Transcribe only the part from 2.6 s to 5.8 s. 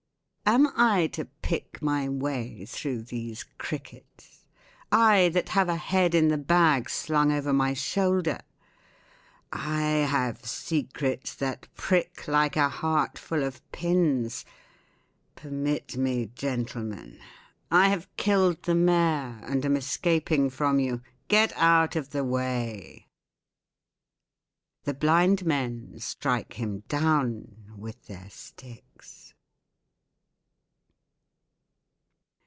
Through these crickets?— I, that have a